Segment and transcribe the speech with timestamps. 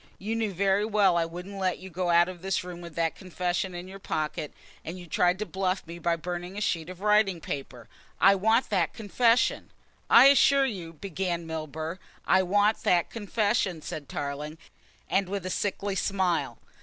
[0.17, 3.13] "You knew very well I wouldn't let you go out of this room with that
[3.13, 4.51] confession in your pocket
[4.83, 7.87] and you tried to bluff me by burning a sheet of writing paper.
[8.19, 9.69] I want that confession."
[10.09, 11.99] "I assure you" began Milburgh.
[12.25, 14.57] "I want that confession," said Tarling,
[15.07, 16.57] and with a sickly smile.